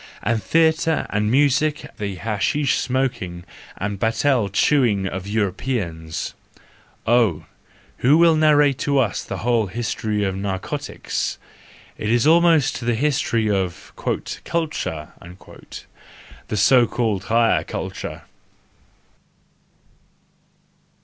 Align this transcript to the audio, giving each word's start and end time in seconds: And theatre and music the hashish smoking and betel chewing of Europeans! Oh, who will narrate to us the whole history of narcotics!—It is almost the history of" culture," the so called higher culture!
And 0.23 0.41
theatre 0.41 1.05
and 1.11 1.29
music 1.29 1.87
the 1.97 2.15
hashish 2.15 2.77
smoking 2.79 3.43
and 3.77 3.99
betel 3.99 4.49
chewing 4.49 5.05
of 5.05 5.27
Europeans! 5.27 6.33
Oh, 7.05 7.45
who 7.97 8.17
will 8.17 8.35
narrate 8.35 8.79
to 8.79 8.97
us 8.97 9.23
the 9.23 9.37
whole 9.45 9.67
history 9.67 10.23
of 10.23 10.35
narcotics!—It 10.35 12.09
is 12.09 12.25
almost 12.25 12.79
the 12.79 12.95
history 12.95 13.47
of" 13.51 13.93
culture," 14.51 15.09
the 16.47 16.57
so 16.57 16.87
called 16.87 17.25
higher 17.25 17.63
culture! 17.63 18.23